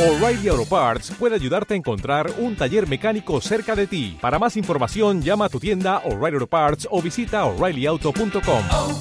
[0.00, 4.16] O'Reilly Auto Parts puede ayudarte a encontrar un taller mecánico cerca de ti.
[4.18, 8.62] Para más información, llama a tu tienda O'Reilly Auto Parts o visita oreillyauto.com.
[8.72, 8.98] oh,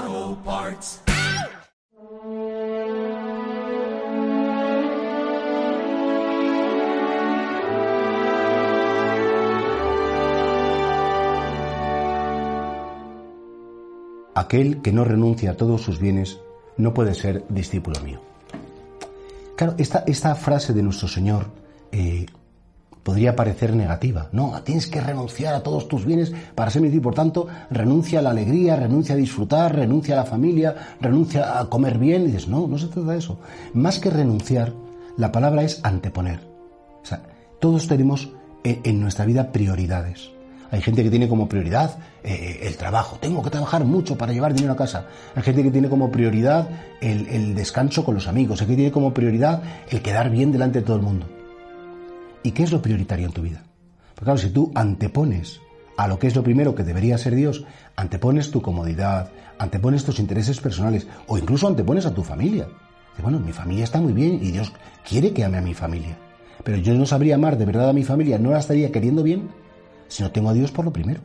[0.00, 1.00] oh, Parts.
[14.34, 16.40] Aquel que no renuncia a todos sus bienes
[16.76, 18.20] no puede ser discípulo mío.
[19.56, 21.46] Claro, esta, esta frase de nuestro Señor
[21.90, 22.26] eh,
[23.02, 24.28] podría parecer negativa.
[24.32, 27.14] No, tienes que renunciar a todos tus bienes para ser mi discípulo.
[27.14, 31.70] Por tanto, renuncia a la alegría, renuncia a disfrutar, renuncia a la familia, renuncia a
[31.70, 32.22] comer bien.
[32.22, 33.38] Y dices, no, no se trata de eso.
[33.72, 34.74] Más que renunciar,
[35.16, 36.40] la palabra es anteponer.
[37.02, 37.22] O sea,
[37.60, 38.30] todos tenemos
[38.64, 40.35] en, en nuestra vida prioridades.
[40.70, 43.18] Hay gente que tiene como prioridad eh, el trabajo.
[43.20, 45.06] Tengo que trabajar mucho para llevar dinero a casa.
[45.34, 46.68] Hay gente que tiene como prioridad
[47.00, 48.60] el, descanso con los amigos.
[48.60, 51.26] Hay gente que tiene como prioridad el quedar bien delante de todo el mundo.
[52.42, 53.62] ¿Y qué es lo prioritario en tu vida?
[54.14, 55.60] Porque claro, si tú antepones
[55.96, 57.64] a lo que es lo primero que debería ser Dios,
[57.96, 62.68] antepones tu comodidad, antepones tus intereses personales o incluso antepones a tu familia.
[63.18, 64.72] Y bueno, mi familia está muy bien y Dios
[65.08, 66.18] quiere que ame a mi familia.
[66.64, 69.48] Pero yo no sabría amar de verdad a mi familia, no la estaría queriendo bien
[70.08, 71.20] si no tengo a Dios por lo primero.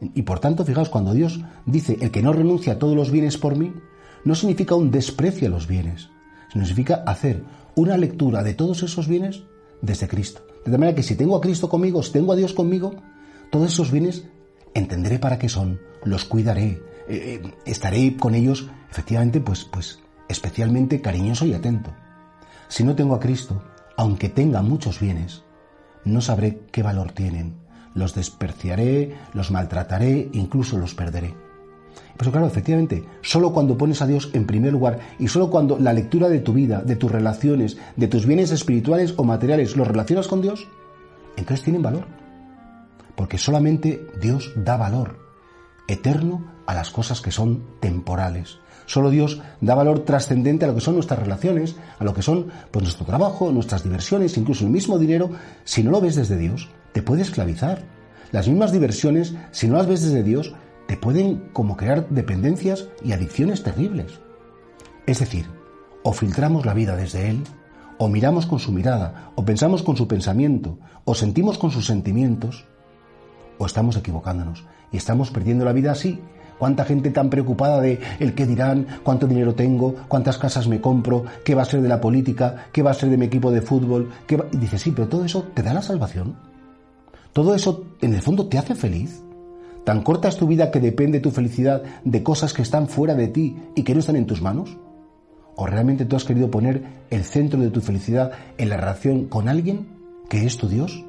[0.00, 3.38] Y por tanto, fijaos, cuando Dios dice el que no renuncia a todos los bienes
[3.38, 3.72] por mí,
[4.24, 6.10] no significa un desprecio a los bienes,
[6.52, 7.42] sino significa hacer
[7.74, 9.44] una lectura de todos esos bienes
[9.80, 10.42] desde Cristo.
[10.64, 12.94] De tal manera que si tengo a Cristo conmigo, si tengo a Dios conmigo,
[13.50, 14.26] todos esos bienes
[14.74, 21.00] entenderé para qué son, los cuidaré, eh, eh, estaré con ellos, efectivamente, pues, pues especialmente
[21.00, 21.92] cariñoso y atento.
[22.68, 23.62] Si no tengo a Cristo,
[23.96, 25.44] aunque tenga muchos bienes,
[26.04, 27.54] no sabré qué valor tienen,
[27.96, 31.34] los despreciaré, los maltrataré, incluso los perderé.
[32.16, 35.92] Pues claro, efectivamente, solo cuando pones a Dios en primer lugar y solo cuando la
[35.92, 40.28] lectura de tu vida, de tus relaciones, de tus bienes espirituales o materiales los relacionas
[40.28, 40.68] con Dios,
[41.36, 42.06] entonces tienen valor.
[43.16, 45.18] Porque solamente Dios da valor
[45.88, 48.58] eterno a las cosas que son temporales.
[48.86, 52.46] Solo Dios da valor trascendente a lo que son nuestras relaciones, a lo que son
[52.70, 55.30] pues, nuestro trabajo, nuestras diversiones, incluso el mismo dinero.
[55.64, 57.95] Si no lo ves desde Dios, te puede esclavizar.
[58.32, 60.54] Las mismas diversiones, si no las ves desde Dios,
[60.86, 64.20] te pueden como crear dependencias y adicciones terribles.
[65.06, 65.46] Es decir,
[66.02, 67.42] o filtramos la vida desde Él,
[67.98, 72.64] o miramos con su mirada, o pensamos con su pensamiento, o sentimos con sus sentimientos,
[73.58, 76.20] o estamos equivocándonos y estamos perdiendo la vida así.
[76.58, 81.24] ¿Cuánta gente tan preocupada de el qué dirán, cuánto dinero tengo, cuántas casas me compro,
[81.44, 83.60] qué va a ser de la política, qué va a ser de mi equipo de
[83.60, 84.10] fútbol?
[84.26, 84.46] ¿Qué va...
[84.50, 86.34] Dice, sí, pero todo eso te da la salvación.
[87.36, 89.22] Todo eso, en el fondo, te hace feliz.
[89.84, 93.28] ¿Tan corta es tu vida que depende tu felicidad de cosas que están fuera de
[93.28, 94.78] ti y que no están en tus manos?
[95.54, 99.50] ¿O realmente tú has querido poner el centro de tu felicidad en la relación con
[99.50, 99.86] alguien
[100.30, 101.04] que es tu Dios,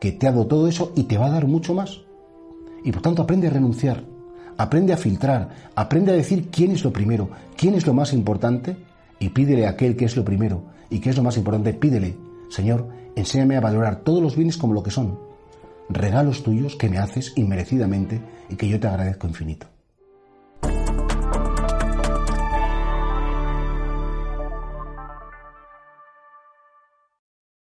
[0.00, 2.00] que te ha dado todo eso y te va a dar mucho más?
[2.82, 4.02] Y por tanto aprende a renunciar,
[4.58, 8.76] aprende a filtrar, aprende a decir quién es lo primero, quién es lo más importante
[9.20, 12.16] y pídele a aquel que es lo primero y que es lo más importante, pídele,
[12.48, 15.30] Señor, enséñame a valorar todos los bienes como lo que son,
[15.94, 19.66] regalos tuyos que me haces inmerecidamente y que yo te agradezco infinito.